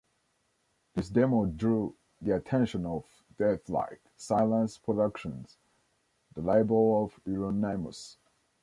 This 0.95 1.09
demo 1.09 1.45
drew 1.45 1.93
the 2.21 2.35
attention 2.35 2.87
of 2.87 3.05
Deathlike 3.37 3.99
Silence 4.17 4.79
Productions- 4.79 5.59
the 6.33 6.41
label 6.41 7.03
of 7.03 7.23
Euronymous. 7.25 8.17